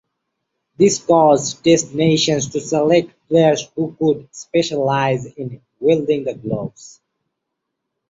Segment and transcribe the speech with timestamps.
[0.77, 6.99] This caused Test nations to select players who could specialise in wielding the gloves.